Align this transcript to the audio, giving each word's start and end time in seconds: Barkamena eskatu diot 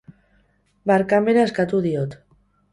Barkamena 0.93 1.45
eskatu 1.51 1.85
diot 1.87 2.21